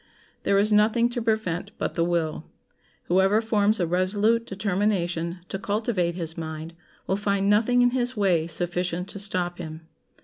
[0.41, 2.45] There is nothing to prevent but the will.
[3.03, 6.73] Whoever forms a resolute determination to cultivate his mind
[7.05, 9.81] will find nothing in his way sufficient to stop him.